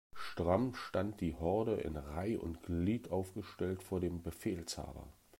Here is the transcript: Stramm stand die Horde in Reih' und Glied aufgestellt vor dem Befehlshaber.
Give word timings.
Stramm 0.15 0.73
stand 0.73 1.21
die 1.21 1.35
Horde 1.35 1.75
in 1.75 1.95
Reih' 1.95 2.39
und 2.39 2.63
Glied 2.63 3.11
aufgestellt 3.11 3.83
vor 3.83 3.99
dem 3.99 4.23
Befehlshaber. 4.23 5.13